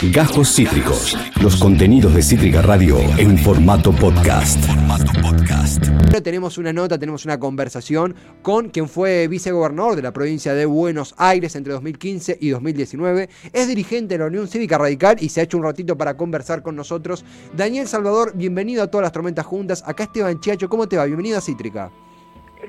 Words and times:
Gajos 0.00 0.54
Cítricos. 0.54 1.18
Los 1.42 1.56
contenidos 1.56 2.14
de 2.14 2.22
Cítrica 2.22 2.62
Radio 2.62 3.00
en 3.18 3.36
formato 3.36 3.90
podcast. 3.90 4.64
Ahora 4.68 6.20
tenemos 6.20 6.56
una 6.56 6.72
nota, 6.72 6.96
tenemos 7.00 7.24
una 7.24 7.40
conversación 7.40 8.14
con 8.40 8.68
quien 8.68 8.88
fue 8.88 9.26
vicegobernador 9.26 9.96
de 9.96 10.02
la 10.02 10.12
provincia 10.12 10.54
de 10.54 10.66
Buenos 10.66 11.16
Aires 11.18 11.56
entre 11.56 11.72
2015 11.72 12.38
y 12.40 12.50
2019. 12.50 13.28
Es 13.52 13.66
dirigente 13.66 14.14
de 14.14 14.18
la 14.18 14.26
Unión 14.26 14.46
Cívica 14.46 14.78
Radical 14.78 15.16
y 15.18 15.30
se 15.30 15.40
ha 15.40 15.44
hecho 15.44 15.56
un 15.56 15.64
ratito 15.64 15.98
para 15.98 16.16
conversar 16.16 16.62
con 16.62 16.76
nosotros. 16.76 17.24
Daniel 17.56 17.88
Salvador, 17.88 18.34
bienvenido 18.36 18.84
a 18.84 18.86
todas 18.86 19.02
las 19.02 19.12
tormentas 19.12 19.46
juntas. 19.46 19.82
Acá 19.84 20.04
Esteban 20.04 20.38
Chiacho, 20.38 20.68
¿cómo 20.68 20.88
te 20.88 20.96
va? 20.96 21.06
Bienvenido 21.06 21.38
a 21.38 21.40
Cítrica. 21.40 21.90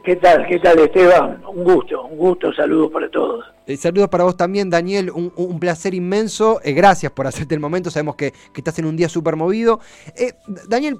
¿Qué 0.03 0.15
tal? 0.15 0.47
¿Qué 0.47 0.59
tal 0.59 0.79
Esteban? 0.79 1.43
Un 1.47 1.63
gusto, 1.63 2.03
un 2.05 2.17
gusto, 2.17 2.53
saludos 2.53 2.91
para 2.91 3.09
todos. 3.09 3.45
Eh, 3.65 3.75
saludos 3.77 4.09
para 4.09 4.23
vos 4.23 4.37
también, 4.37 4.69
Daniel. 4.69 5.11
Un, 5.11 5.59
placer 5.59 5.93
inmenso. 5.93 6.59
Eh, 6.63 6.73
gracias 6.73 7.11
por 7.11 7.27
hacerte 7.27 7.55
el 7.55 7.59
momento. 7.59 7.91
Sabemos 7.91 8.15
que, 8.15 8.33
estás 8.55 8.79
en 8.79 8.85
un 8.85 8.95
día 8.95 9.09
súper 9.09 9.35
movido. 9.35 9.79
Eh, 10.15 10.33
Daniel, 10.67 10.99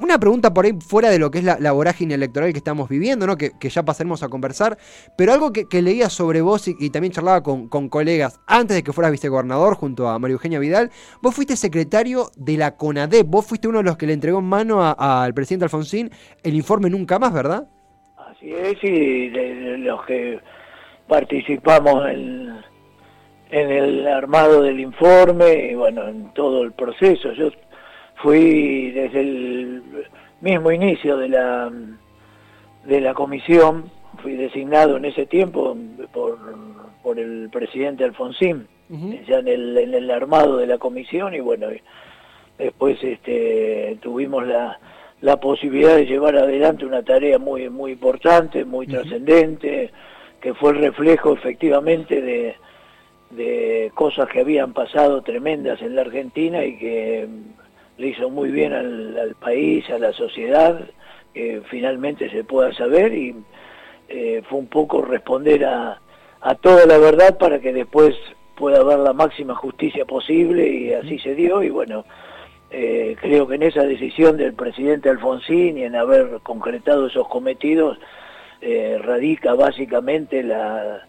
una 0.00 0.18
pregunta 0.18 0.52
por 0.52 0.64
ahí 0.64 0.72
fuera 0.80 1.10
de 1.10 1.18
lo 1.18 1.30
que 1.30 1.38
es 1.38 1.44
la, 1.44 1.72
vorágine 1.72 2.14
electoral 2.14 2.52
que 2.52 2.58
estamos 2.58 2.88
viviendo, 2.88 3.26
¿no? 3.26 3.36
Que, 3.36 3.52
ya 3.60 3.84
pasaremos 3.84 4.22
a 4.22 4.28
conversar. 4.28 4.76
Pero 5.16 5.32
algo 5.32 5.52
que, 5.52 5.82
leía 5.82 6.10
sobre 6.10 6.40
vos 6.40 6.66
y, 6.66 6.90
también 6.90 7.12
charlaba 7.12 7.42
con, 7.42 7.68
colegas 7.88 8.40
antes 8.46 8.74
de 8.74 8.82
que 8.82 8.92
fueras 8.92 9.12
vicegobernador 9.12 9.74
junto 9.76 10.08
a 10.08 10.18
María 10.18 10.34
Eugenia 10.34 10.58
Vidal. 10.58 10.90
Vos 11.22 11.34
fuiste 11.34 11.56
secretario 11.56 12.30
de 12.36 12.56
la 12.56 12.76
CONADEP. 12.76 13.26
Vos 13.26 13.46
fuiste 13.46 13.68
uno 13.68 13.78
de 13.78 13.84
los 13.84 13.96
que 13.96 14.06
le 14.06 14.12
entregó 14.12 14.40
en 14.40 14.46
mano 14.46 14.82
al 14.82 15.34
presidente 15.34 15.64
Alfonsín 15.64 16.10
el 16.42 16.54
informe 16.54 16.90
Nunca 16.90 17.18
Más, 17.18 17.32
¿verdad? 17.32 17.68
Así 18.44 18.52
es, 18.52 18.84
y 18.84 19.28
de, 19.30 19.78
los 19.78 20.04
que 20.04 20.38
participamos 21.08 22.06
en, 22.10 22.52
el 23.50 24.06
armado 24.06 24.60
del 24.62 24.80
informe 24.80 25.70
y 25.70 25.74
bueno, 25.74 26.06
en 26.06 26.28
todo 26.34 26.62
el 26.62 26.72
proceso. 26.72 27.32
Yo 27.32 27.48
fui 28.16 28.90
desde 28.90 29.20
el 29.20 29.82
mismo 30.42 30.70
inicio 30.72 31.16
de 31.16 31.28
la, 31.30 31.72
de 32.84 33.00
la 33.00 33.14
comisión, 33.14 33.90
fui 34.22 34.34
designado 34.34 34.98
en 34.98 35.06
ese 35.06 35.24
tiempo 35.24 35.74
por, 36.12 36.38
por 37.02 37.18
el 37.18 37.48
presidente 37.50 38.04
Alfonsín, 38.04 38.68
ya 39.26 39.38
en 39.38 39.48
el, 39.48 39.78
en 39.78 39.94
el 39.94 40.10
armado 40.10 40.58
de 40.58 40.66
la 40.66 40.76
comisión 40.76 41.32
y 41.32 41.40
bueno, 41.40 41.68
después 42.58 43.02
este, 43.02 43.98
tuvimos 44.02 44.46
la 44.46 44.78
la 45.24 45.40
posibilidad 45.40 45.96
de 45.96 46.04
llevar 46.04 46.36
adelante 46.36 46.84
una 46.84 47.02
tarea 47.02 47.38
muy 47.38 47.70
muy 47.70 47.92
importante, 47.92 48.66
muy 48.66 48.86
trascendente, 48.86 49.90
que 50.38 50.52
fue 50.52 50.72
el 50.72 50.80
reflejo 50.80 51.32
efectivamente 51.32 52.20
de, 52.20 52.56
de 53.30 53.90
cosas 53.94 54.28
que 54.28 54.40
habían 54.40 54.74
pasado 54.74 55.22
tremendas 55.22 55.80
en 55.80 55.96
la 55.96 56.02
Argentina 56.02 56.62
y 56.62 56.76
que 56.76 57.26
le 57.96 58.06
hizo 58.06 58.28
muy 58.28 58.50
bien 58.50 58.74
al, 58.74 59.34
país, 59.40 59.88
a 59.88 59.98
la 59.98 60.12
sociedad, 60.12 60.78
que 61.32 61.62
finalmente 61.70 62.28
se 62.28 62.44
pueda 62.44 62.74
saber 62.74 63.14
y 63.14 63.34
eh, 64.10 64.42
fue 64.46 64.58
un 64.58 64.66
poco 64.66 65.00
responder 65.00 65.64
a, 65.64 66.02
a 66.42 66.54
toda 66.56 66.84
la 66.84 66.98
verdad 66.98 67.38
para 67.38 67.60
que 67.60 67.72
después 67.72 68.14
pueda 68.56 68.80
haber 68.80 68.98
la 68.98 69.14
máxima 69.14 69.54
justicia 69.54 70.04
posible 70.04 70.68
y 70.68 70.92
así 70.92 71.18
se 71.18 71.34
dio 71.34 71.62
y 71.62 71.70
bueno, 71.70 72.04
eh, 72.76 73.16
creo 73.20 73.46
que 73.46 73.54
en 73.54 73.62
esa 73.62 73.84
decisión 73.84 74.36
del 74.36 74.52
presidente 74.52 75.08
Alfonsín 75.08 75.78
y 75.78 75.84
en 75.84 75.94
haber 75.94 76.40
concretado 76.42 77.06
esos 77.06 77.28
cometidos 77.28 77.98
eh, 78.60 78.98
radica 79.00 79.54
básicamente 79.54 80.42
la, 80.42 81.06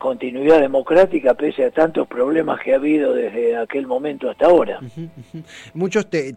continuidad 0.00 0.60
democrática 0.60 1.34
pese 1.34 1.66
a 1.66 1.70
tantos 1.72 2.08
problemas 2.08 2.58
que 2.60 2.72
ha 2.72 2.76
habido 2.76 3.12
desde 3.12 3.54
aquel 3.58 3.86
momento 3.86 4.30
hasta 4.30 4.46
ahora. 4.46 4.80
Muchos 5.74 6.08
te, 6.08 6.34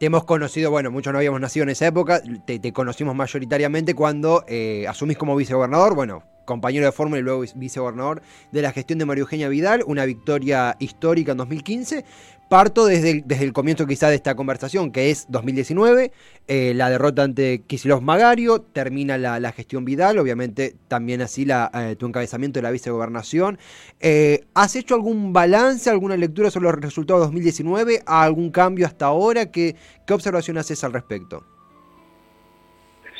hemos 0.00 0.24
conocido, 0.24 0.72
bueno, 0.72 0.90
muchos 0.90 1.12
no 1.12 1.20
habíamos 1.20 1.40
nacido 1.40 1.62
en 1.62 1.68
esa 1.68 1.86
época, 1.86 2.20
te, 2.44 2.72
conocimos 2.72 3.14
mayoritariamente 3.14 3.94
cuando 3.94 4.44
eh, 4.48 4.84
asumís 4.88 5.16
como 5.16 5.36
vicegobernador, 5.36 5.94
bueno, 5.94 6.24
compañero 6.44 6.86
de 6.86 6.92
fórmula 6.92 7.20
y 7.20 7.22
luego 7.22 7.44
vicegobernador 7.54 8.22
de 8.50 8.62
la 8.62 8.72
gestión 8.72 8.98
de 8.98 9.04
María 9.04 9.22
Eugenia 9.22 9.48
Vidal, 9.48 9.84
una 9.86 10.04
victoria 10.04 10.76
histórica 10.78 11.32
en 11.32 11.38
2015, 11.38 12.04
Parto 12.52 12.84
desde 12.84 13.10
el, 13.12 13.22
desde 13.24 13.46
el 13.46 13.54
comienzo 13.54 13.86
quizá 13.86 14.10
de 14.10 14.16
esta 14.16 14.34
conversación, 14.34 14.92
que 14.92 15.08
es 15.08 15.24
2019, 15.30 16.12
eh, 16.48 16.74
la 16.74 16.90
derrota 16.90 17.22
ante 17.22 17.62
Kicillof 17.66 18.02
Magario, 18.02 18.60
termina 18.60 19.16
la, 19.16 19.52
gestión 19.52 19.86
Vidal, 19.86 20.18
obviamente 20.18 20.74
también 20.86 21.22
así 21.22 21.46
la, 21.46 21.70
eh, 21.72 21.96
tu 21.96 22.04
encabezamiento 22.04 22.58
de 22.58 22.64
la 22.64 22.70
vicegobernación. 22.70 23.56
Eh, 24.00 24.40
¿Has 24.52 24.76
hecho 24.76 24.94
algún 24.94 25.32
balance, 25.32 25.88
alguna 25.88 26.14
lectura 26.14 26.50
sobre 26.50 26.64
los 26.64 26.74
resultados 26.74 27.22
de 27.22 27.26
2019? 27.28 28.00
¿Algún 28.04 28.50
cambio 28.50 28.84
hasta 28.84 29.06
ahora? 29.06 29.50
¿Qué, 29.50 29.74
qué 30.06 30.12
observación 30.12 30.58
haces 30.58 30.84
al 30.84 30.92
respecto? 30.92 31.44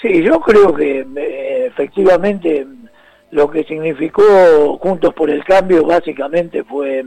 Sí, 0.03 0.22
yo 0.22 0.41
creo 0.41 0.75
que 0.75 1.06
efectivamente 1.69 2.66
lo 3.31 3.50
que 3.50 3.64
significó 3.64 4.76
Juntos 4.76 5.14
por 5.14 5.31
el 5.31 5.43
Cambio 5.43 5.87
básicamente 5.87 6.64
fue 6.64 7.06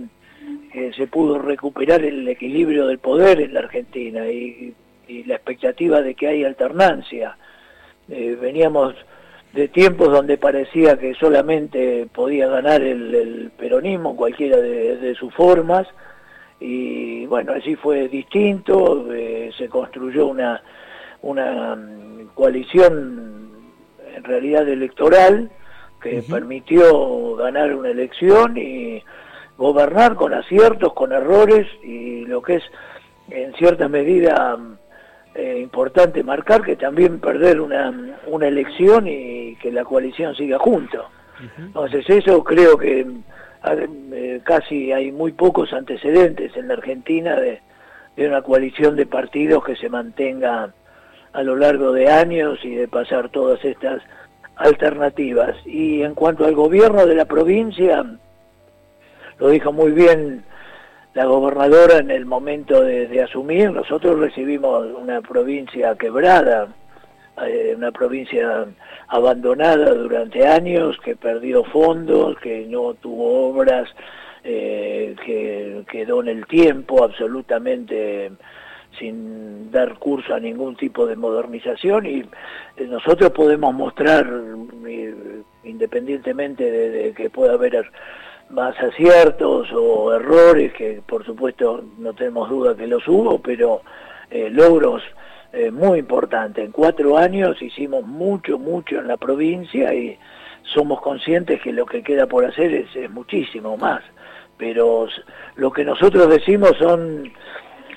se 0.96 1.08
pudo 1.08 1.40
recuperar 1.40 2.03
el 2.03 2.28
equilibrio 2.28 2.88
del 2.88 3.00
poder 3.00 3.41
en 3.41 3.53
la 3.53 3.62
Argentina 3.62 4.28
y, 4.28 4.74
la 5.28 5.36
expectativa 5.36 6.02
de 6.02 6.16
que 6.16 6.28
hay 6.28 6.44
alternancia. 6.44 7.38
Eh, 8.09 8.36
veníamos 8.41 8.96
de 9.53 9.68
tiempos 9.68 10.12
donde 10.12 10.38
parecía 10.38 10.97
que 10.97 11.13
solamente 11.13 12.08
podía 12.12 12.47
ganar 12.47 12.81
el, 12.81 13.52
peronismo, 13.58 14.16
cualquiera 14.16 14.58
de, 14.58 15.16
sus 15.16 15.34
formas, 15.34 15.88
y 16.59 17.25
bueno, 17.28 17.53
así 17.53 17.75
fue 17.75 18.07
distinto, 18.07 19.13
eh, 19.13 19.52
se 19.57 19.69
construyó 19.69 20.28
una, 20.28 20.62
una 21.22 21.75
mm, 21.75 22.30
coalición 22.34 23.52
en 24.16 24.24
realidad 24.24 24.68
electoral 24.68 25.52
que 26.02 26.22
permitió 26.22 27.36
ganar 27.36 27.75
una 27.75 27.90
elección 27.90 28.57
y 28.57 29.03
gobernar 29.57 30.16
con 30.16 30.33
aciertos, 30.33 30.93
con 30.93 31.11
errores 31.11 31.67
y 31.83 32.25
lo 32.25 32.41
que 32.41 32.55
es 32.55 32.63
en 33.29 33.53
cierta 33.53 33.88
medida 33.88 34.57
eh, 35.33 35.59
importante 35.61 36.23
marcar 36.23 36.61
que 36.61 36.75
también 36.75 37.19
perder 37.19 37.59
una, 37.59 38.17
una 38.27 38.47
elección 38.47 39.07
y 39.07 39.55
que 39.57 39.71
la 39.71 39.83
coalición 39.83 40.35
siga 40.35 40.59
junto. 40.59 41.09
Entonces 41.57 42.09
eso 42.09 42.41
creo 42.44 42.77
que 42.77 43.05
eh, 43.65 44.41
casi 44.44 44.94
hay 44.94 45.11
muy 45.11 45.33
pocos 45.33 45.73
antecedentes 45.73 46.55
en 46.55 46.69
la 46.69 46.75
Argentina 46.75 47.35
de, 47.35 47.61
de 48.15 48.27
una 48.27 48.41
coalición 48.41 48.95
de 48.95 49.05
partidos 49.05 49.65
que 49.65 49.75
se 49.75 49.89
mantenga 49.89 50.73
a 51.33 51.44
lo 51.44 51.57
largo 51.57 51.91
de 51.91 52.09
años 52.09 52.59
y 52.63 52.75
de 52.75 52.88
pasar 52.88 53.29
todas 53.29 53.63
estas 53.65 54.01
alternativas. 54.55 55.55
Y 55.65 56.01
en 56.03 56.13
cuanto 56.13 56.45
al 56.45 56.55
gobierno 56.55 57.05
de 57.05 57.15
la 57.15 57.25
provincia, 57.25 58.05
lo 59.40 59.50
dijo 59.50 59.72
muy 59.72 59.91
bien 59.91 60.44
la 61.16 61.25
gobernadora 61.25 62.00
en 62.00 62.12
el 62.12 62.25
momento 62.25 62.81
de, 62.81 63.22
asumir, 63.23 63.72
nosotros 63.72 64.19
recibimos 64.19 64.85
una 65.01 65.22
provincia 65.22 65.96
quebrada, 65.96 66.68
eh, 67.47 67.74
una 67.75 67.91
provincia 67.94 68.66
abandonada 69.07 69.94
durante 69.94 70.45
años, 70.45 70.97
que 71.03 71.16
perdió 71.16 71.63
fondos, 71.63 72.38
que 72.40 72.66
no 72.68 72.95
tuvo 72.95 73.50
obras, 73.50 73.88
eh, 74.44 75.16
que 75.25 75.85
quedó 75.90 76.22
en 76.22 76.28
el 76.28 76.45
tiempo 76.47 77.03
absolutamente 77.06 78.31
sin 79.00 79.72
dar 79.72 79.97
curso 79.97 80.34
a 80.35 80.40
ningún 80.40 80.75
tipo 80.75 81.06
de 81.06 81.16
modernización. 81.16 82.06
Y 82.06 82.19
eh, 82.75 82.88
nosotros 82.90 83.31
podemos 83.31 83.74
mostrar, 83.74 84.29
independientemente 85.63 86.69
de 86.69 87.13
que 87.13 87.29
pueda 87.29 87.53
haber 87.53 87.90
más 88.50 88.78
aciertos 88.79 89.72
o 89.73 90.13
errores, 90.13 90.73
que 90.73 91.01
por 91.06 91.25
supuesto 91.25 91.83
no 91.97 92.13
tenemos 92.13 92.50
duda 92.50 92.75
que 92.75 92.88
los 92.88 93.07
hubo, 93.07 93.39
pero 93.39 93.81
eh, 94.30 94.50
logros 94.50 95.01
eh, 95.53 95.71
muy 95.71 96.00
importantes. 96.00 96.65
En 96.65 96.71
cuatro 96.71 97.18
años 97.18 97.62
hicimos 97.62 98.06
mucho, 98.06 98.59
mucho 98.59 99.00
en 99.00 99.07
la 99.07 99.18
provincia 99.18 99.94
y 99.94 100.18
somos 100.63 101.01
conscientes 101.01 101.62
que 101.62 101.71
lo 101.71 101.86
que 101.86 102.03
queda 102.03 102.27
por 102.27 102.45
hacer 102.45 102.74
es, 102.74 103.09
muchísimo 103.09 103.77
más. 103.77 104.01
Pero 104.57 105.07
lo 105.56 105.71
que 105.71 105.83
nosotros 105.83 106.30
decimos 106.30 106.74
son 106.77 107.31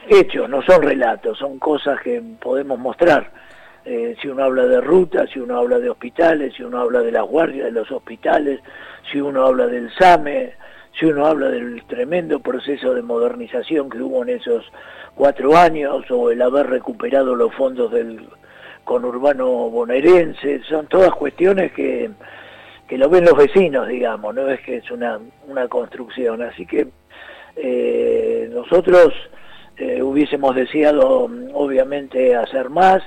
hechos, 0.08 0.48
no 0.48 0.62
son 0.62 0.82
relatos, 0.82 1.38
son 1.38 1.58
cosas 1.58 2.00
que 2.00 2.22
podemos 2.40 2.78
mostrar. 2.78 3.32
Eh, 3.84 4.16
si 4.20 4.28
uno 4.28 4.44
habla 4.44 4.66
de 4.66 4.80
rutas, 4.80 5.30
si 5.30 5.40
uno 5.40 5.56
habla 5.58 5.78
de 5.78 5.88
hospitales, 5.88 6.54
si 6.54 6.62
uno 6.62 6.78
habla 6.78 7.00
de 7.00 7.12
las 7.12 7.24
guardias 7.24 7.66
de 7.66 7.72
los 7.72 7.90
hospitales, 7.90 8.60
si 9.10 9.20
uno 9.20 9.46
habla 9.46 9.66
del 9.66 9.90
SAME, 9.94 10.54
si 10.98 11.06
uno 11.06 11.26
habla 11.26 11.48
del 11.48 11.84
tremendo 11.84 12.40
proceso 12.40 12.94
de 12.94 13.02
modernización 13.02 13.88
que 13.88 13.98
hubo 13.98 14.22
en 14.22 14.30
esos 14.30 14.64
cuatro 15.14 15.56
años, 15.56 16.10
o 16.10 16.30
el 16.30 16.42
haber 16.42 16.66
recuperado 16.68 17.34
los 17.34 17.54
fondos 17.54 17.92
del 17.92 18.28
conurbano 18.84 19.46
bonaerense, 19.70 20.62
son 20.68 20.86
todas 20.86 21.10
cuestiones 21.12 21.72
que, 21.72 22.10
que 22.86 22.98
lo 22.98 23.08
ven 23.08 23.24
los 23.24 23.36
vecinos, 23.36 23.86
digamos, 23.88 24.34
no 24.34 24.48
es 24.48 24.60
que 24.60 24.76
es 24.76 24.90
una, 24.90 25.20
una 25.46 25.68
construcción. 25.68 26.42
Así 26.42 26.66
que 26.66 26.88
eh, 27.56 28.48
nosotros 28.52 29.12
hubiésemos 30.02 30.56
deseado 30.56 31.30
obviamente 31.52 32.34
hacer 32.34 32.68
más, 32.68 33.00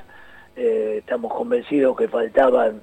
estamos 0.56 1.34
convencidos 1.34 1.98
que 1.98 2.08
faltaban 2.08 2.82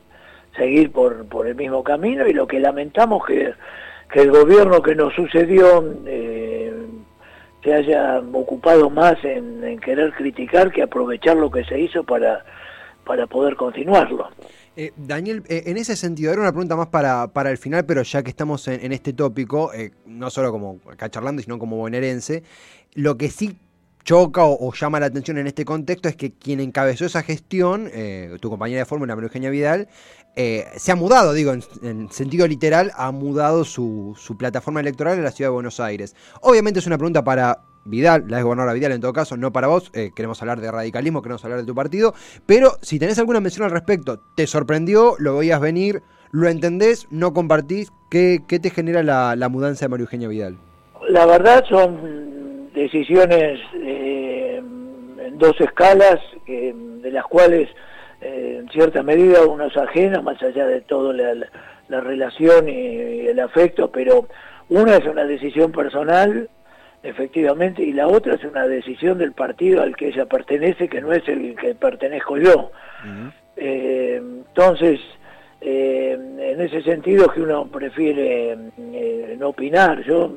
seguir 0.56 0.90
por, 0.90 1.26
por 1.26 1.46
el 1.46 1.54
mismo 1.54 1.82
camino 1.82 2.26
y 2.26 2.32
lo 2.32 2.46
que 2.46 2.60
lamentamos 2.60 3.24
que, 3.26 3.54
que 4.12 4.20
el 4.20 4.30
gobierno 4.30 4.82
que 4.82 4.94
nos 4.94 5.14
sucedió 5.14 5.96
eh, 6.06 6.72
se 7.62 7.74
haya 7.74 8.20
ocupado 8.32 8.90
más 8.90 9.16
en, 9.24 9.78
querer 9.80 10.12
criticar 10.12 10.70
que 10.72 10.82
aprovechar 10.82 11.36
lo 11.36 11.50
que 11.50 11.64
se 11.64 11.78
hizo 11.78 12.04
para, 12.04 12.44
para 13.04 13.26
poder 13.26 13.56
continuarlo. 13.56 14.28
Eh, 14.76 14.92
Daniel, 14.96 15.42
eh, 15.48 15.64
en 15.66 15.76
ese 15.76 15.96
sentido, 15.96 16.32
era 16.32 16.40
una 16.40 16.52
pregunta 16.52 16.76
más 16.76 16.88
para, 16.88 17.28
para 17.28 17.50
el 17.50 17.58
final, 17.58 17.84
pero 17.84 18.02
ya 18.02 18.22
que 18.22 18.30
estamos 18.30 18.68
en, 18.68 18.92
este 18.92 19.12
tópico, 19.12 19.72
no 20.06 20.30
solo 20.30 20.52
como 20.52 20.80
acá 20.90 21.10
sino 21.40 21.58
como 21.58 21.76
bonaerense, 21.76 22.44
lo 22.94 23.16
que 23.16 23.28
sí 23.28 23.58
choca 24.08 24.42
o, 24.42 24.72
llama 24.72 25.00
la 25.00 25.06
atención 25.06 25.36
en 25.36 25.46
este 25.46 25.66
contexto 25.66 26.08
es 26.08 26.16
que 26.16 26.32
quien 26.32 26.60
encabezó 26.60 27.04
esa 27.04 27.22
gestión, 27.22 27.90
tu 28.40 28.48
compañera 28.48 28.78
de 28.78 28.84
fórmula, 28.86 29.14
María 29.14 29.26
Eugenia 29.26 29.50
Vidal, 29.50 29.86
eh, 30.40 30.64
se 30.76 30.92
ha 30.92 30.94
mudado, 30.96 31.32
digo, 31.32 31.52
en, 31.52 32.10
sentido 32.12 32.46
literal, 32.46 32.92
ha 32.94 33.10
mudado 33.10 33.64
su, 33.64 34.16
plataforma 34.38 34.78
electoral 34.78 35.18
a 35.18 35.22
la 35.22 35.32
ciudad 35.32 35.50
de 35.50 35.54
Buenos 35.54 35.80
Aires. 35.80 36.14
Obviamente 36.40 36.78
es 36.78 36.86
una 36.86 36.96
pregunta 36.96 37.24
para 37.24 37.64
Vidal, 37.84 38.24
la 38.28 38.36
ex 38.38 38.44
gobernadora 38.44 38.72
Vidal 38.72 38.92
en 38.92 39.00
todo 39.00 39.12
caso, 39.12 39.36
no 39.36 39.52
para 39.52 39.66
vos, 39.66 39.90
eh, 39.94 40.12
queremos 40.14 40.40
hablar 40.40 40.60
de 40.60 40.70
radicalismo, 40.70 41.22
queremos 41.22 41.44
hablar 41.44 41.58
de 41.58 41.66
tu 41.66 41.74
partido, 41.74 42.14
pero 42.46 42.78
si 42.82 43.00
tenés 43.00 43.18
alguna 43.18 43.40
mención 43.40 43.64
al 43.64 43.72
respecto, 43.72 44.20
¿te 44.36 44.46
sorprendió? 44.46 45.16
¿Lo 45.18 45.38
veías 45.38 45.60
venir? 45.60 46.04
¿Lo 46.30 46.48
entendés? 46.48 47.08
¿No 47.10 47.32
compartís? 47.32 47.90
¿Qué, 48.08 48.40
te 48.48 48.70
genera 48.70 49.02
la, 49.02 49.48
mudanza 49.48 49.86
de 49.86 49.88
María 49.88 50.04
Eugenia 50.04 50.28
Vidal? 50.28 50.56
La 51.08 51.26
verdad 51.26 51.64
son 51.68 52.27
decisiones 52.78 53.60
eh, 53.74 54.56
en 54.58 55.38
dos 55.38 55.60
escalas, 55.60 56.20
de 56.46 57.10
las 57.10 57.24
cuales 57.24 57.68
eh, 58.20 58.56
en 58.60 58.68
cierta 58.70 59.02
medida 59.02 59.46
uno 59.46 59.66
es 59.66 59.76
ajeno, 59.76 60.22
más 60.22 60.42
allá 60.42 60.66
de 60.66 60.80
todo 60.80 61.12
la, 61.12 61.34
relación 61.88 62.68
y, 62.68 63.26
el 63.26 63.38
afecto, 63.40 63.90
pero 63.90 64.26
una 64.68 64.96
es 64.96 65.06
una 65.06 65.24
decisión 65.24 65.72
personal, 65.72 66.48
efectivamente, 67.02 67.82
y 67.82 67.92
la 67.92 68.08
otra 68.08 68.34
es 68.34 68.44
una 68.44 68.66
decisión 68.66 69.18
del 69.18 69.32
partido 69.32 69.82
al 69.82 69.96
que 69.96 70.08
ella 70.08 70.26
pertenece, 70.26 70.88
que 70.88 71.00
no 71.00 71.12
es 71.12 71.26
el 71.28 71.54
que 71.56 71.74
pertenezco 71.74 72.38
yo. 72.38 72.70
Eh, 73.56 74.16
entonces, 74.16 75.00
eh, 75.60 76.18
en 76.38 76.60
ese 76.60 76.82
sentido 76.82 77.28
que 77.28 77.40
uno 77.40 77.66
prefiere 77.66 78.56
no 79.38 79.48
opinar. 79.48 80.02
Yo 80.02 80.34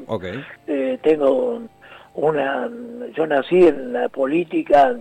tengo 1.01 1.63
una, 2.13 2.69
yo 3.15 3.25
nací 3.27 3.67
en 3.67 3.93
la 3.93 4.09
política 4.09 4.97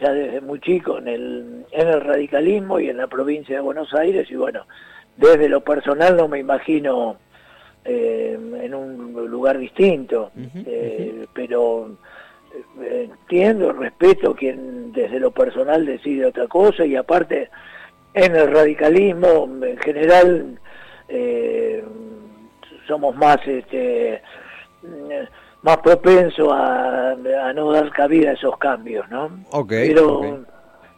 ya 0.00 0.12
desde 0.12 0.40
muy 0.40 0.60
chico 0.60 0.98
en 0.98 1.08
el, 1.08 1.66
en 1.70 1.88
el 1.88 2.00
radicalismo 2.00 2.80
y 2.80 2.88
en 2.88 2.96
la 2.96 3.06
provincia 3.06 3.56
de 3.56 3.60
Buenos 3.60 3.92
Aires 3.94 4.30
y 4.30 4.36
bueno, 4.36 4.66
desde 5.16 5.48
lo 5.48 5.60
personal 5.60 6.16
no 6.16 6.28
me 6.28 6.38
imagino 6.38 7.16
eh, 7.84 8.38
en 8.62 8.74
un 8.74 9.12
lugar 9.30 9.58
distinto, 9.58 10.32
eh, 10.66 11.26
pero 11.32 11.96
eh, 12.82 13.08
entiendo, 13.10 13.72
respeto 13.72 14.34
quien 14.34 14.92
desde 14.92 15.20
lo 15.20 15.30
personal 15.30 15.84
decide 15.84 16.26
otra 16.26 16.46
cosa 16.46 16.84
y 16.84 16.96
aparte 16.96 17.50
en 18.14 18.36
el 18.36 18.50
radicalismo 18.50 19.48
en 19.62 19.78
general 19.78 20.58
somos 22.86 23.16
más 23.16 23.38
este 23.46 24.22
más 25.62 25.78
propenso 25.78 26.52
a, 26.52 27.14
no 27.54 27.72
dar 27.72 27.90
cabida 27.90 28.30
a 28.30 28.32
esos 28.34 28.56
cambios, 28.58 29.08
¿no? 29.10 29.30
Pero 29.68 30.44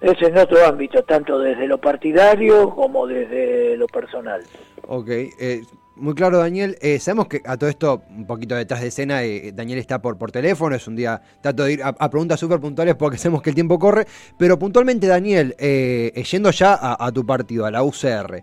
es 0.01 0.21
en 0.21 0.37
otro 0.37 0.67
ámbito, 0.67 1.03
tanto 1.05 1.39
desde 1.39 1.67
lo 1.67 1.79
partidario 1.79 2.71
como 2.71 3.07
desde 3.07 3.77
lo 3.77 3.87
personal. 3.87 4.43
Ok, 4.89 5.09
eh, 5.09 5.63
muy 5.95 6.15
claro 6.15 6.39
Daniel. 6.39 6.77
Eh, 6.81 6.99
sabemos 6.99 7.29
que 7.29 7.41
a 7.45 7.57
todo 7.57 7.71
esto, 7.71 8.03
un 8.11 8.27
poquito 8.27 8.57
detrás 8.57 8.81
de 8.81 8.89
escena, 8.89 9.23
eh, 9.23 9.53
Daniel 9.53 9.79
está 9.79 10.03
por, 10.03 10.19
por 10.19 10.33
teléfono, 10.33 10.75
es 10.75 10.87
un 10.89 10.97
día, 10.97 11.23
trato 11.41 11.65
de 11.65 11.75
ir 11.75 11.81
a, 11.85 12.11
preguntas 12.11 12.41
súper 12.41 12.61
puntuales 12.61 12.97
porque 12.97 13.17
sabemos 13.19 13.43
que 13.43 13.51
el 13.51 13.55
tiempo 13.55 13.79
corre, 13.79 14.07
pero 14.37 14.59
puntualmente 14.59 15.07
Daniel, 15.07 15.55
yendo 15.57 16.51
ya 16.51 16.75
a, 16.75 17.05
a 17.05 17.13
tu 17.13 17.25
partido, 17.25 17.65
a 17.65 17.71
la 17.71 17.85
UCR, 17.85 18.43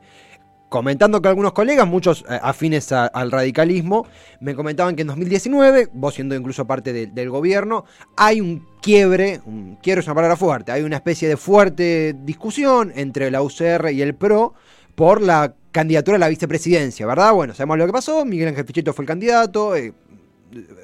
comentando 0.69 1.21
que 1.21 1.27
algunos 1.27 1.53
colegas, 1.53 1.87
muchos 1.87 2.23
eh, 2.29 2.39
afines 2.41 2.91
al 2.91 3.31
radicalismo, 3.31 4.07
me 4.39 4.55
comentaban 4.55 4.95
que 4.95 5.01
en 5.01 5.07
2019, 5.07 5.89
vos 5.93 6.13
siendo 6.13 6.35
incluso 6.35 6.65
parte 6.65 7.07
del 7.07 7.29
gobierno, 7.29 7.85
hay 8.15 8.39
un 8.39 8.65
quiebre, 8.81 9.41
un 9.45 9.77
quiebre 9.81 10.01
es 10.01 10.07
una 10.07 10.15
palabra 10.15 10.37
fuerte, 10.37 10.71
hay 10.71 10.83
una 10.83 10.97
especie 10.97 11.27
de 11.27 11.35
fuerte 11.35 12.15
discusión 12.23 12.93
entre 12.95 13.31
la 13.31 13.41
UCR 13.41 13.91
y 13.91 14.01
el 14.01 14.15
PRO 14.15 14.53
por 14.95 15.21
la 15.21 15.53
candidatura 15.71 16.17
a 16.17 16.19
la 16.19 16.27
vicepresidencia, 16.27 17.05
¿verdad? 17.05 17.33
Bueno, 17.33 17.53
sabemos 17.53 17.77
lo 17.77 17.85
que 17.85 17.93
pasó, 17.93 18.25
Miguel 18.25 18.49
Ángel 18.49 18.65
Pichetto 18.65 18.93
fue 18.93 19.03
el 19.03 19.07
candidato, 19.07 19.75
eh, 19.75 19.93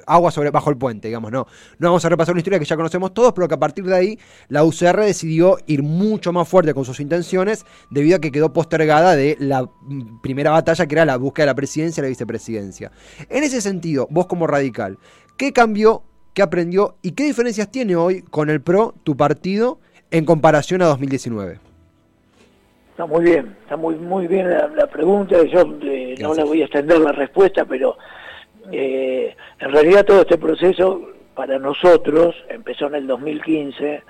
agua 0.06 0.30
sobre 0.30 0.50
bajo 0.50 0.70
el 0.70 0.76
puente, 0.76 1.08
digamos, 1.08 1.32
no. 1.32 1.46
No 1.78 1.88
vamos 1.88 2.04
a 2.04 2.08
repasar 2.08 2.32
una 2.32 2.40
historia 2.40 2.58
que 2.58 2.64
ya 2.64 2.76
conocemos 2.76 3.12
todos, 3.14 3.32
pero 3.32 3.48
que 3.48 3.54
a 3.54 3.58
partir 3.58 3.84
de 3.84 3.94
ahí 3.94 4.18
la 4.48 4.64
UCR 4.64 5.00
decidió 5.00 5.58
ir 5.66 5.82
mucho 5.82 6.32
más 6.32 6.48
fuerte 6.48 6.74
con 6.74 6.84
sus 6.84 7.00
intenciones 7.00 7.64
debido 7.90 8.16
a 8.16 8.20
que 8.20 8.30
quedó 8.30 8.52
postergada 8.52 9.16
de 9.16 9.36
la 9.40 9.68
primera 10.22 10.50
batalla 10.50 10.86
que 10.86 10.94
era 10.94 11.04
la 11.04 11.16
búsqueda 11.16 11.44
de 11.44 11.50
la 11.52 11.54
presidencia 11.54 12.00
y 12.00 12.02
la 12.02 12.08
vicepresidencia. 12.08 12.92
En 13.28 13.44
ese 13.44 13.60
sentido, 13.60 14.06
vos 14.10 14.26
como 14.26 14.46
radical, 14.46 14.98
¿qué 15.36 15.52
cambió, 15.52 16.02
qué 16.34 16.42
aprendió 16.42 16.96
y 17.02 17.12
qué 17.12 17.24
diferencias 17.24 17.70
tiene 17.70 17.96
hoy 17.96 18.22
con 18.22 18.50
el 18.50 18.60
PRO, 18.60 18.94
tu 19.04 19.16
partido, 19.16 19.80
en 20.10 20.24
comparación 20.24 20.82
a 20.82 20.86
2019? 20.86 21.60
Está 22.96 23.04
muy 23.04 23.24
bien, 23.24 23.54
está 23.62 23.76
muy 23.76 23.94
muy 23.96 24.26
bien 24.26 24.48
la, 24.48 24.86
pregunta. 24.86 25.36
Yo 25.44 25.60
eh, 25.82 26.14
no 26.18 26.32
le 26.32 26.44
voy 26.44 26.62
a 26.62 26.64
extender 26.64 26.98
la 26.98 27.12
respuesta, 27.12 27.66
pero 27.66 27.98
eh, 28.72 29.36
en 29.60 29.72
realidad 29.72 30.04
todo 30.04 30.22
este 30.22 30.38
proceso 30.38 31.02
para 31.34 31.58
nosotros 31.58 32.34
empezó 32.48 32.86
en 32.86 32.94
el 32.96 33.06
2015. 33.06 34.02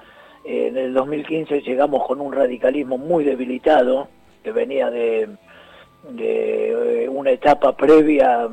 en 0.44 0.76
el 0.76 0.94
2015 0.94 1.60
llegamos 1.62 2.06
con 2.06 2.20
un 2.20 2.32
radicalismo 2.32 2.98
muy 2.98 3.24
debilitado, 3.24 4.08
que 4.42 4.52
venía 4.52 4.90
de, 4.90 5.28
eh, 6.18 7.08
una 7.10 7.30
etapa 7.30 7.76
previa 7.76 8.48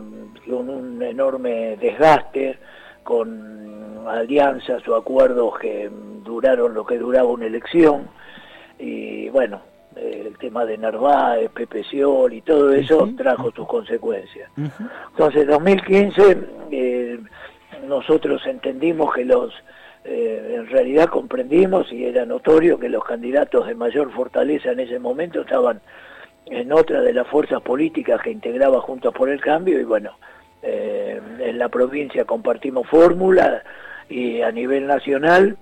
con 0.49 0.69
un 0.69 1.01
enorme 1.03 1.77
desgaste, 1.77 2.57
con 3.03 4.07
alianzas 4.07 4.87
o 4.87 4.95
acuerdos 4.95 5.59
que 5.59 5.89
duraron 6.23 6.73
lo 6.73 6.85
que 6.85 6.97
duraba 6.97 7.29
una 7.29 7.45
elección. 7.45 8.09
Y 8.79 9.29
bueno, 9.29 9.61
el 10.03 10.37
tema 10.37 10.65
de 10.65 10.77
Narváez, 10.77 11.49
Pepe 11.51 11.83
Siol 11.83 12.33
y 12.33 12.41
todo 12.41 12.73
eso 12.73 13.09
trajo 13.17 13.51
sus 13.51 13.67
consecuencias. 13.67 14.49
Entonces, 14.57 15.43
en 15.43 15.47
2015 15.47 16.37
eh, 16.71 17.19
nosotros 17.87 18.45
entendimos 18.45 19.13
que 19.13 19.25
los, 19.25 19.53
eh, 20.03 20.55
en 20.57 20.67
realidad 20.67 21.09
comprendimos 21.09 21.91
y 21.91 22.05
era 22.05 22.25
notorio 22.25 22.79
que 22.79 22.89
los 22.89 23.03
candidatos 23.03 23.67
de 23.67 23.75
mayor 23.75 24.11
fortaleza 24.11 24.71
en 24.71 24.81
ese 24.81 24.99
momento 24.99 25.41
estaban 25.41 25.81
en 26.45 26.71
otra 26.71 27.01
de 27.01 27.13
las 27.13 27.27
fuerzas 27.27 27.61
políticas 27.61 28.21
que 28.21 28.31
integraba 28.31 28.81
Juntos 28.81 29.13
por 29.13 29.29
el 29.29 29.39
Cambio 29.39 29.79
y 29.79 29.83
bueno, 29.83 30.17
eh, 30.61 31.19
en 31.39 31.57
la 31.57 31.69
provincia 31.69 32.25
compartimos 32.25 32.87
fórmula 32.87 33.63
y 34.09 34.41
a 34.41 34.51
nivel 34.51 34.87
nacional 34.87 35.57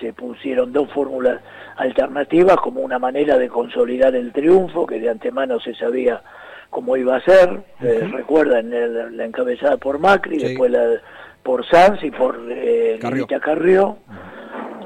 se 0.00 0.12
pusieron 0.12 0.72
dos 0.72 0.90
fórmulas 0.92 1.40
alternativas 1.76 2.56
como 2.56 2.80
una 2.80 2.98
manera 2.98 3.38
de 3.38 3.48
consolidar 3.48 4.14
el 4.14 4.32
triunfo, 4.32 4.86
que 4.86 5.00
de 5.00 5.10
antemano 5.10 5.60
se 5.60 5.74
sabía 5.74 6.22
cómo 6.70 6.96
iba 6.96 7.16
a 7.16 7.20
ser. 7.20 7.62
Eh, 7.80 8.08
recuerdan 8.12 8.70
la 9.16 9.24
encabezada 9.24 9.76
por 9.76 9.98
Macri, 9.98 10.38
después 10.38 10.70
la 10.70 11.00
por 11.42 11.64
Sanz 11.66 12.02
y 12.02 12.10
por 12.10 12.38
eh, 12.50 12.98
Carrió. 13.00 13.98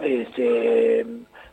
Este, 0.02 1.06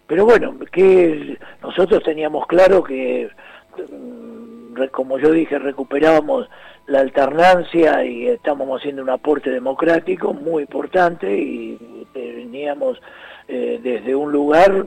pero 0.05 0.25
bueno, 0.25 0.55
que 0.71 1.37
nosotros 1.61 2.03
teníamos 2.03 2.45
claro 2.47 2.83
que, 2.83 3.29
mm, 3.77 4.83
como 4.91 5.17
yo 5.17 5.31
dije, 5.31 5.59
recuperábamos 5.59 6.49
la 6.87 6.99
alternancia 6.99 8.03
y 8.05 8.27
estábamos 8.27 8.79
haciendo 8.79 9.01
un 9.01 9.09
aporte 9.09 9.49
democrático 9.49 10.33
muy 10.33 10.63
importante 10.63 11.37
y 11.37 11.77
teníamos 12.13 13.01
eh, 13.47 13.79
desde 13.81 14.15
un 14.15 14.31
lugar 14.31 14.85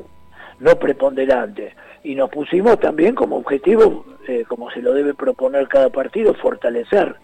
no 0.58 0.78
preponderante. 0.78 1.74
Y 2.02 2.14
nos 2.14 2.30
pusimos 2.30 2.78
también 2.80 3.14
como 3.14 3.36
objetivo, 3.36 4.04
eh, 4.26 4.44
como 4.46 4.70
se 4.70 4.82
lo 4.82 4.94
debe 4.94 5.14
proponer 5.14 5.68
cada 5.68 5.90
partido, 5.90 6.34
fortalecer 6.34 7.16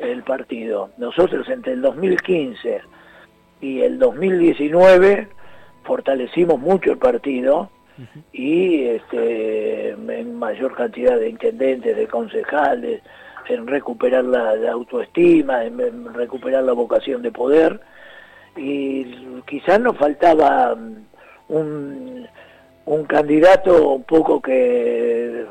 el 0.00 0.22
partido. 0.22 0.90
Nosotros 0.98 1.48
entre 1.48 1.72
el 1.72 1.82
2015 1.82 2.80
y 3.60 3.80
el 3.80 3.98
2019 3.98 5.28
fortalecimos 5.84 6.58
mucho 6.58 6.92
el 6.92 6.98
partido 6.98 7.70
y 8.32 8.84
este, 8.84 9.90
en 9.90 10.38
mayor 10.38 10.74
cantidad 10.74 11.18
de 11.18 11.28
intendentes, 11.28 11.96
de 11.96 12.06
concejales, 12.06 13.02
en 13.48 13.66
recuperar 13.66 14.24
la, 14.24 14.70
autoestima, 14.70 15.64
en, 15.64 16.14
recuperar 16.14 16.64
la 16.64 16.72
vocación 16.72 17.22
de 17.22 17.30
poder, 17.32 17.80
y 18.56 19.42
quizás 19.46 19.80
nos 19.80 19.96
faltaba 19.96 20.74
mm, 20.74 21.06
un, 21.48 22.26
un 22.86 23.04
candidato 23.04 23.90
un 23.92 24.04
poco 24.04 24.40
que, 24.40 25.44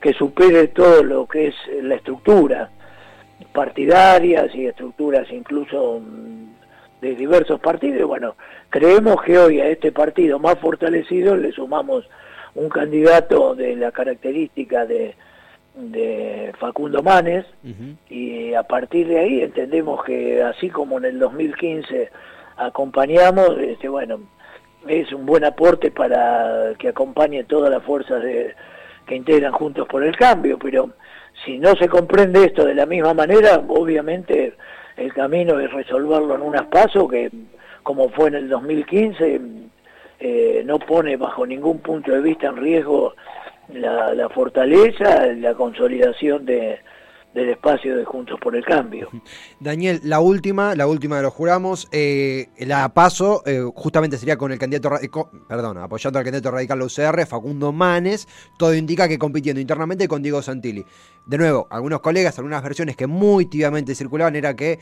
que 0.00 0.12
supere 0.14 0.68
todo 0.68 1.02
lo 1.02 1.26
que 1.26 1.48
es 1.48 1.54
la 1.82 1.96
estructura 1.96 2.70
partidarias 3.52 4.54
y 4.54 4.66
estructuras 4.66 5.30
incluso 5.30 6.00
mm, 6.00 7.00
de 7.00 7.14
diversos 7.14 7.60
partidos. 7.60 8.08
Bueno, 8.08 8.36
creemos 8.70 9.22
que 9.22 9.38
hoy 9.38 9.60
a 9.60 9.68
este 9.68 9.92
partido 9.92 10.38
más 10.38 10.58
fortalecido 10.58 11.36
le 11.36 11.52
sumamos 11.52 12.08
un 12.54 12.68
candidato 12.68 13.54
de 13.54 13.76
la 13.76 13.92
característica 13.92 14.86
de, 14.86 15.14
de 15.74 16.52
Facundo 16.58 17.02
Manes 17.02 17.46
y 18.10 18.52
a 18.54 18.62
partir 18.62 19.08
de 19.08 19.18
ahí 19.18 19.40
entendemos 19.40 20.04
que 20.04 20.42
así 20.42 20.68
como 20.68 20.98
en 20.98 21.06
el 21.06 21.18
2015 21.18 22.10
acompañamos, 22.56 23.58
este, 23.58 23.88
bueno, 23.88 24.20
es 24.86 25.12
un 25.12 25.24
buen 25.24 25.44
aporte 25.44 25.90
para 25.90 26.74
que 26.78 26.88
acompañe 26.88 27.44
todas 27.44 27.70
las 27.70 27.82
fuerzas 27.82 28.22
de, 28.22 28.54
que 29.06 29.16
integran 29.16 29.52
Juntos 29.52 29.88
por 29.88 30.04
el 30.04 30.16
Cambio, 30.16 30.58
pero 30.58 30.90
si 31.44 31.58
no 31.58 31.74
se 31.76 31.88
comprende 31.88 32.44
esto 32.44 32.64
de 32.64 32.74
la 32.74 32.86
misma 32.86 33.14
manera, 33.14 33.62
obviamente 33.68 34.54
el 34.96 35.12
camino 35.12 35.58
es 35.58 35.72
resolverlo 35.72 36.34
en 36.34 36.42
unas 36.42 36.66
pasos 36.66 37.10
que, 37.10 37.30
como 37.82 38.10
fue 38.10 38.28
en 38.28 38.34
el 38.34 38.48
2015, 38.48 39.40
eh, 40.20 40.62
no 40.64 40.78
pone 40.78 41.16
bajo 41.16 41.46
ningún 41.46 41.78
punto 41.78 42.12
de 42.12 42.20
vista 42.20 42.48
en 42.48 42.56
riesgo 42.56 43.14
la, 43.68 44.14
la 44.14 44.28
fortaleza, 44.28 45.26
la 45.34 45.54
consolidación 45.54 46.44
de, 46.44 46.78
del 47.34 47.48
espacio 47.50 47.96
de 47.96 48.04
Juntos 48.04 48.38
por 48.40 48.54
el 48.54 48.64
Cambio. 48.64 49.08
Daniel, 49.60 50.00
la 50.04 50.20
última, 50.20 50.74
la 50.74 50.86
última 50.86 51.16
de 51.16 51.22
los 51.22 51.32
juramos, 51.32 51.88
eh, 51.92 52.48
la 52.58 52.92
paso, 52.92 53.42
eh, 53.46 53.62
justamente 53.74 54.18
sería 54.18 54.36
con 54.36 54.52
el 54.52 54.58
candidato, 54.58 54.90
perdón, 55.48 55.78
apoyando 55.78 56.18
al 56.18 56.24
candidato 56.24 56.50
radical 56.50 56.78
de 56.78 56.84
UCR, 56.84 57.26
Facundo 57.26 57.72
Manes, 57.72 58.28
todo 58.58 58.74
indica 58.74 59.08
que 59.08 59.18
compitiendo 59.18 59.60
internamente 59.60 60.08
con 60.08 60.22
Diego 60.22 60.42
Santilli. 60.42 60.84
De 61.26 61.38
nuevo, 61.38 61.66
algunos 61.70 62.00
colegas, 62.00 62.38
algunas 62.38 62.62
versiones 62.62 62.96
que 62.96 63.06
muy 63.06 63.46
tibiamente 63.46 63.94
circulaban 63.94 64.36
era 64.36 64.54
que 64.54 64.78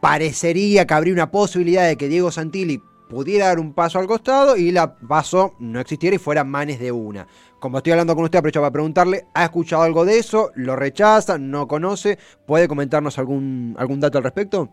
parecería 0.00 0.86
que 0.86 0.94
habría 0.94 1.12
una 1.12 1.30
posibilidad 1.30 1.86
de 1.86 1.96
que 1.96 2.08
Diego 2.08 2.30
Santilli 2.30 2.80
pudiera 3.08 3.46
dar 3.46 3.58
un 3.58 3.72
paso 3.72 3.98
al 3.98 4.06
costado 4.06 4.56
y 4.56 4.70
la 4.70 4.94
paso 4.94 5.54
no 5.58 5.80
existiera 5.80 6.16
y 6.16 6.18
fuera 6.18 6.44
Manes 6.44 6.78
de 6.78 6.92
una. 6.92 7.26
Como 7.58 7.78
estoy 7.78 7.92
hablando 7.92 8.14
con 8.14 8.24
usted, 8.24 8.38
aprovecho 8.38 8.60
para 8.60 8.70
preguntarle, 8.70 9.24
¿ha 9.34 9.44
escuchado 9.44 9.82
algo 9.82 10.04
de 10.04 10.18
eso? 10.18 10.50
¿Lo 10.54 10.76
rechaza? 10.76 11.38
¿No 11.38 11.66
conoce? 11.66 12.18
¿Puede 12.46 12.68
comentarnos 12.68 13.18
algún, 13.18 13.74
algún 13.78 13.98
dato 13.98 14.18
al 14.18 14.24
respecto? 14.24 14.68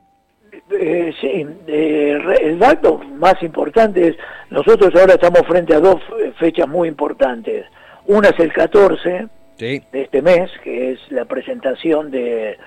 Eh, 0.71 1.13
sí, 1.19 1.45
eh, 1.67 2.17
el 2.41 2.59
dato 2.59 2.99
más 2.99 3.41
importante 3.41 4.09
es, 4.09 4.17
nosotros 4.49 4.93
ahora 4.95 5.15
estamos 5.15 5.41
frente 5.47 5.73
a 5.73 5.79
dos 5.79 6.01
fechas 6.39 6.67
muy 6.67 6.87
importantes. 6.87 7.65
Una 8.05 8.29
es 8.29 8.39
el 8.39 8.53
14 8.53 9.27
de 9.57 9.83
este 9.93 10.21
mes, 10.21 10.51
que 10.63 10.91
es 10.91 10.99
la 11.09 11.25
presentación 11.25 12.11
de, 12.11 12.57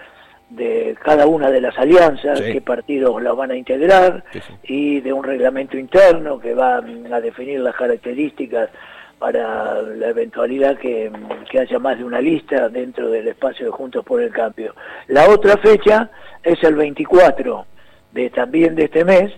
de 0.50 0.96
cada 1.02 1.26
una 1.26 1.50
de 1.50 1.60
las 1.60 1.76
alianzas, 1.78 2.40
qué 2.40 2.60
partidos 2.60 3.22
las 3.22 3.36
van 3.36 3.50
a 3.50 3.56
integrar, 3.56 4.24
y 4.62 5.00
de 5.00 5.12
un 5.12 5.24
reglamento 5.24 5.76
interno 5.76 6.38
que 6.38 6.54
va 6.54 6.76
a 6.76 7.20
definir 7.20 7.60
las 7.60 7.74
características 7.74 8.70
para 9.18 9.82
la 9.82 10.08
eventualidad 10.08 10.78
que, 10.78 11.10
haya 11.58 11.78
más 11.78 11.98
de 11.98 12.04
una 12.04 12.20
lista 12.20 12.68
dentro 12.68 13.10
del 13.10 13.28
espacio 13.28 13.66
de 13.66 13.72
Juntos 13.72 14.04
por 14.04 14.22
el 14.22 14.30
Cambio. 14.30 14.74
La 15.08 15.28
otra 15.28 15.56
fecha 15.56 16.08
es 16.42 16.62
el 16.62 16.76
24 16.76 17.66
de 18.12 18.30
también 18.30 18.74
de 18.74 18.84
este 18.84 19.04
mes, 19.04 19.32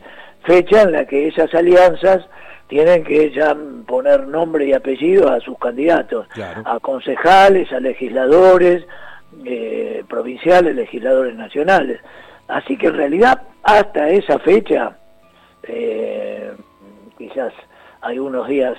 fecha 0.44 0.82
en 0.82 0.92
la 0.92 1.06
que 1.06 1.28
esas 1.28 1.52
alianzas 1.54 2.26
tienen 2.68 3.02
que 3.02 3.32
ya 3.32 3.56
poner 3.86 4.28
nombre 4.28 4.66
y 4.66 4.72
apellido 4.72 5.28
a 5.28 5.40
sus 5.40 5.58
candidatos, 5.58 6.26
a 6.64 6.78
concejales, 6.78 7.72
a 7.72 7.80
legisladores 7.80 8.84
eh, 9.44 10.04
provinciales, 10.08 10.74
legisladores 10.74 11.34
nacionales. 11.34 12.00
Así 12.48 12.76
que 12.76 12.88
en 12.88 12.94
realidad 12.94 13.42
hasta 13.62 14.08
esa 14.08 14.38
fecha, 14.38 14.96
eh, 15.62 16.52
quizás 17.16 17.52
hay 18.00 18.18
unos 18.18 18.48
días 18.48 18.76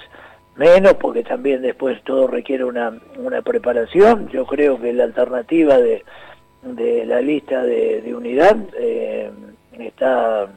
menos 0.55 0.93
porque 0.96 1.24
también 1.24 1.62
después 1.62 2.01
todo 2.03 2.27
requiere 2.27 2.63
una, 2.63 2.93
una 3.17 3.41
preparación. 3.41 4.27
Yo 4.29 4.46
creo 4.46 4.79
que 4.79 4.93
la 4.93 5.05
alternativa 5.05 5.77
de, 5.77 6.03
de 6.62 7.05
la 7.05 7.22
lista 7.22 7.63
de, 7.63 8.13
unidad 8.13 8.58
eh, 8.77 9.31
está 9.79 10.48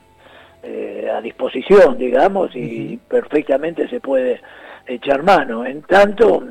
eh, 0.63 1.11
a 1.15 1.21
disposición, 1.21 1.99
digamos, 1.99 2.55
y 2.55 2.99
perfectamente 3.09 3.89
se 3.89 4.01
puede 4.01 4.41
echar 4.87 5.23
mano. 5.23 5.65
En 5.65 5.83
tanto, 5.83 6.45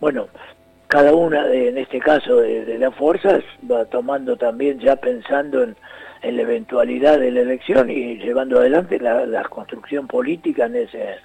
bueno, 0.00 0.28
cada 0.92 1.14
una, 1.14 1.46
de, 1.46 1.70
en 1.70 1.78
este 1.78 2.00
caso 2.00 2.36
de, 2.36 2.76
las 2.78 2.94
fuerzas, 2.94 3.42
va 3.70 3.86
tomando 3.86 4.36
también 4.36 4.78
ya 4.78 4.94
pensando 4.96 5.62
en, 5.62 5.74
en, 6.20 6.36
la 6.36 6.42
eventualidad 6.42 7.18
de 7.18 7.30
la 7.30 7.40
elección 7.40 7.90
y 7.90 8.18
llevando 8.18 8.58
adelante 8.58 9.00
la, 9.00 9.24
la 9.24 9.42
construcción 9.44 10.06
política 10.06 10.66
en 10.66 10.76
ese 10.76 11.16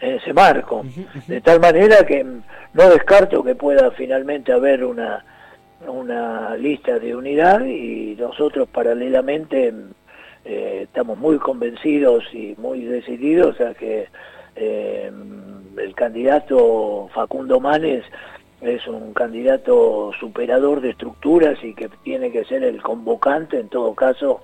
en 0.00 0.16
ese 0.16 0.34
marco. 0.34 0.84
De 1.26 1.40
tal 1.40 1.58
manera 1.58 2.04
que 2.04 2.22
no 2.22 2.90
descarto 2.90 3.42
que 3.42 3.54
pueda 3.54 3.90
finalmente 3.92 4.52
haber 4.52 4.84
una, 4.84 5.24
una 5.86 6.54
lista 6.58 6.98
de 6.98 7.16
unidad 7.16 7.64
y 7.64 8.16
nosotros 8.18 8.68
paralelamente 8.68 9.72
eh, 10.44 10.80
estamos 10.82 11.16
muy 11.16 11.38
convencidos 11.38 12.24
y 12.34 12.54
muy 12.58 12.82
decididos 12.84 13.58
a 13.62 13.72
que 13.72 14.08
eh, 14.54 15.10
el 15.78 15.94
candidato 15.94 17.08
Facundo 17.14 17.58
Manes 17.58 18.04
es 18.64 18.86
un 18.86 19.12
candidato 19.12 20.10
superador 20.18 20.80
de 20.80 20.90
estructuras 20.90 21.58
y 21.62 21.74
que 21.74 21.88
tiene 22.02 22.30
que 22.30 22.44
ser 22.44 22.64
el 22.64 22.82
convocante 22.82 23.58
en 23.58 23.68
todo 23.68 23.94
caso 23.94 24.40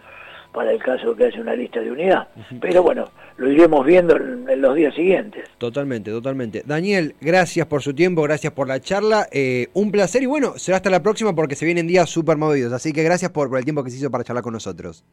para 0.53 0.73
el 0.73 0.83
caso 0.83 1.15
que 1.15 1.27
haya 1.27 1.41
una 1.41 1.55
lista 1.55 1.81
de 1.81 1.91
unidad. 1.91 2.29
Pero 2.61 2.83
bueno, 2.83 3.09
lo 3.37 3.51
iremos 3.51 3.87
viendo 3.87 4.17
en, 4.17 4.61
los 4.61 4.75
días 4.75 4.95
siguientes. 4.95 5.49
Totalmente, 5.59 6.11
totalmente. 6.11 6.63
Daniel, 6.67 7.15
gracias 7.21 7.67
por 7.67 7.83
su 7.83 7.95
tiempo, 7.95 8.23
gracias 8.23 8.53
por 8.53 8.67
la 8.67 8.81
charla. 8.81 9.29
Eh, 9.31 9.69
un 9.75 9.91
placer 9.91 10.23
y 10.23 10.27
bueno, 10.27 10.59
será 10.59 10.79
hasta 10.79 10.91
la 10.91 11.03
próxima 11.03 11.35
porque 11.35 11.55
se 11.55 11.65
vienen 11.65 11.87
días 11.87 12.11
súper 12.11 12.37
movidos. 12.37 12.73
Así 12.73 12.93
que 12.93 13.03
gracias 13.03 13.31
por, 13.31 13.57
el 13.57 13.65
tiempo 13.65 13.85
que 13.85 13.91
se 13.91 13.99
hizo 13.99 14.11
para 14.11 14.25
charlar 14.25 14.43
con 14.43 14.53
nosotros. 14.53 15.05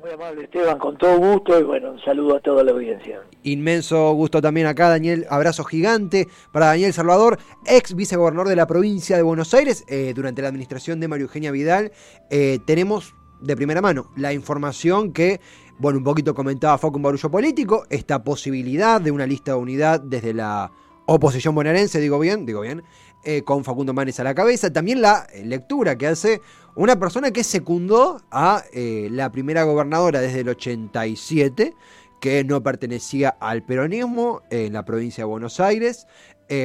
Muy 0.00 0.10
amable 0.12 0.44
Esteban, 0.44 0.78
con 0.78 0.96
todo 0.96 1.18
gusto 1.18 1.58
y 1.58 1.64
bueno, 1.64 1.90
un 1.90 2.00
saludo 2.00 2.36
a 2.36 2.40
toda 2.40 2.62
la 2.62 2.70
audiencia. 2.70 3.20
Inmenso 3.42 4.12
gusto 4.12 4.40
también 4.40 4.68
acá, 4.68 4.88
Daniel. 4.88 5.26
Abrazo 5.28 5.64
gigante 5.64 6.28
para 6.52 6.66
Daniel 6.66 6.92
Salvador, 6.92 7.38
ex 7.66 7.96
vicegobernador 7.96 8.48
de 8.48 8.54
la 8.54 8.68
provincia 8.68 9.16
de 9.16 9.22
Buenos 9.22 9.52
Aires 9.54 9.84
eh, 9.88 10.12
durante 10.14 10.40
la 10.40 10.48
administración 10.48 11.00
de 11.00 11.08
Mario 11.08 11.26
Eugenia 11.26 11.50
Vidal. 11.50 11.90
Eh, 12.30 12.60
tenemos 12.64 13.16
de 13.40 13.56
primera 13.56 13.80
mano 13.80 14.12
la 14.16 14.32
información 14.32 15.12
que 15.12 15.40
bueno, 15.78 15.98
un 15.98 16.04
poquito 16.04 16.32
comentaba 16.32 16.78
Foco 16.78 16.98
un 16.98 17.02
barullo 17.02 17.28
político, 17.28 17.84
esta 17.90 18.22
posibilidad 18.22 19.00
de 19.00 19.10
una 19.10 19.26
lista 19.26 19.52
de 19.52 19.58
unidad 19.58 20.00
desde 20.00 20.32
la 20.32 20.70
oposición 21.06 21.54
bonaerense, 21.54 22.00
digo 22.00 22.18
bien, 22.18 22.44
digo 22.46 22.60
bien, 22.60 22.84
eh, 23.24 23.42
con 23.42 23.64
Facundo 23.64 23.94
Manes 23.94 24.20
a 24.20 24.24
la 24.24 24.34
cabeza. 24.34 24.72
También 24.72 25.00
la 25.00 25.26
lectura 25.42 25.96
que 25.96 26.06
hace 26.06 26.40
una 26.78 26.98
persona 26.98 27.32
que 27.32 27.42
secundó 27.42 28.20
a 28.30 28.62
eh, 28.72 29.08
la 29.10 29.32
primera 29.32 29.64
gobernadora 29.64 30.20
desde 30.20 30.40
el 30.40 30.48
87, 30.48 31.74
que 32.20 32.44
no 32.44 32.62
pertenecía 32.62 33.30
al 33.40 33.64
peronismo 33.64 34.42
en 34.50 34.72
la 34.72 34.84
provincia 34.84 35.22
de 35.22 35.26
Buenos 35.26 35.58
Aires. 35.58 36.06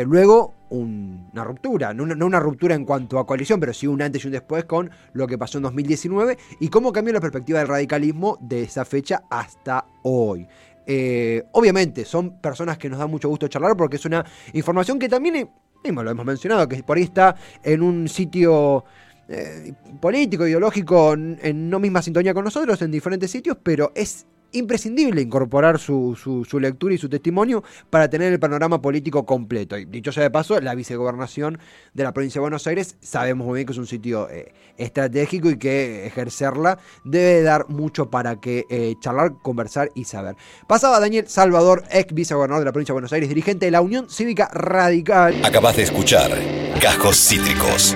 luego 0.05 0.53
una 0.70 1.43
ruptura, 1.43 1.93
no 1.93 2.03
una, 2.03 2.39
ruptura 2.39 2.75
en 2.75 2.86
cuanto 2.86 3.17
a 3.20 3.25
coalición, 3.25 3.60
pero 3.60 3.74
sí 3.74 3.88
un 3.88 4.01
antes 4.01 4.24
y 4.24 4.27
un 4.27 4.34
después 4.34 4.65
con 4.65 4.91
lo 5.13 5.27
que 5.27 5.38
pasó 5.38 5.58
en 5.58 5.63
2019 5.63 6.38
y 6.60 6.67
cómo 6.70 6.91
cambió 6.91 7.13
la 7.13 7.20
perspectiva 7.20 7.60
del 7.60 7.67
radicalismo 7.67 8.38
de 8.39 8.63
esa 8.63 8.86
fecha 8.86 9.24
hasta 9.29 9.86
hoy. 10.03 10.48
Eh, 10.86 11.43
obviamente 11.53 12.05
son 12.05 12.41
personas 12.41 12.77
que 12.77 12.89
nos 12.89 13.00
da 13.00 13.08
mucho 13.08 13.29
gusto 13.29 13.48
charlar 13.48 13.75
porque 13.75 13.96
es 13.96 14.05
una 14.05 14.24
información 14.53 15.00
que 15.00 15.10
también, 15.10 15.50
mismo 15.84 16.03
lo 16.03 16.12
hemos 16.12 16.25
mencionado, 16.25 16.67
que 16.67 16.84
por 16.84 16.98
ahí 16.98 17.03
está 17.03 17.36
en 17.63 17.82
un 17.82 18.08
sitio 18.08 18.84
eh, 19.30 19.74
político, 20.01 20.48
ideológico, 20.48 21.13
en 21.13 21.70
no 21.70 21.80
misma 21.80 22.01
sintonía 22.01 22.34
con 22.34 22.44
nosotros, 22.44 22.82
en 22.82 22.92
diferentes 22.92 23.32
sitios, 23.32 23.58
pero 23.62 23.92
es 23.96 24.25
imprescindible 24.53 25.22
incorporar 25.22 25.80
su, 25.80 26.15
su, 26.15 26.60
lectura 26.60 26.94
y 26.94 26.98
su 26.98 27.10
testimonio 27.10 27.63
para 27.89 28.10
tener 28.10 28.32
el 28.32 28.39
panorama 28.39 28.82
político 28.82 29.25
completo. 29.25 29.77
Y 29.77 29.86
dicho 29.86 30.12
sea 30.12 30.24
de 30.24 30.32
paso, 30.32 30.60
la 30.62 30.75
vicegobernación 30.75 31.60
de 31.94 32.03
la 32.03 32.13
provincia 32.13 32.39
de 32.39 32.44
Buenos 32.44 32.65
Aires 32.68 32.96
sabemos 33.01 33.46
muy 33.46 33.56
bien 33.58 33.68
que 33.68 33.74
es 33.74 33.80
un 33.80 33.88
sitio 33.88 34.30
eh, 34.30 34.53
estratégico 34.77 35.50
y 35.50 35.58
que 35.58 36.06
ejercerla 36.06 36.80
debe 37.03 37.42
dar 37.42 37.68
mucho 37.70 38.10
para 38.10 38.39
que 38.39 38.65
eh, 38.70 38.94
charlar, 39.00 39.34
conversar 39.42 39.89
y 39.96 40.06
saber. 40.06 40.36
Pasaba 40.68 41.00
Daniel 41.00 41.27
Salvador, 41.27 41.84
ex 41.92 42.13
vicegobernador 42.13 42.62
de 42.62 42.65
la 42.65 42.72
provincia 42.72 42.94
de 42.94 42.96
Buenos 42.96 43.13
Aires, 43.13 43.30
dirigente 43.30 43.65
de 43.65 43.72
la 43.72 43.82
Unión 43.82 44.10
Cívica 44.10 44.50
Radical. 44.53 45.44
Acabas 45.44 45.75
de 45.75 45.84
escuchar 45.84 46.32
Cajos 46.80 47.18
Cítricos. 47.18 47.96